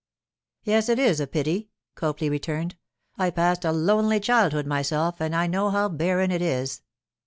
[0.63, 2.75] 'Yes, it is a pity,' Copley returned.
[3.19, 6.81] 'I passed a lonely childhood myself, and I know how barren it is.